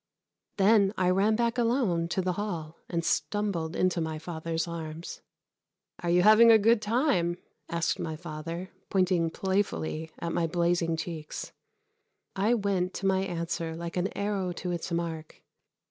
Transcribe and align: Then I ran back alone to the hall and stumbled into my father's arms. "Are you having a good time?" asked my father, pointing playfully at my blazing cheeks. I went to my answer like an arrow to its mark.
Then 0.57 0.95
I 0.97 1.11
ran 1.11 1.35
back 1.35 1.59
alone 1.59 2.07
to 2.07 2.23
the 2.23 2.33
hall 2.33 2.79
and 2.89 3.05
stumbled 3.05 3.75
into 3.75 4.01
my 4.01 4.17
father's 4.17 4.67
arms. 4.67 5.21
"Are 6.01 6.09
you 6.09 6.23
having 6.23 6.49
a 6.51 6.57
good 6.57 6.81
time?" 6.81 7.37
asked 7.69 7.99
my 7.99 8.15
father, 8.15 8.71
pointing 8.89 9.29
playfully 9.29 10.09
at 10.17 10.33
my 10.33 10.47
blazing 10.47 10.97
cheeks. 10.97 11.51
I 12.35 12.55
went 12.55 12.95
to 12.95 13.05
my 13.05 13.19
answer 13.19 13.75
like 13.75 13.95
an 13.95 14.07
arrow 14.17 14.51
to 14.53 14.71
its 14.71 14.91
mark. 14.91 15.43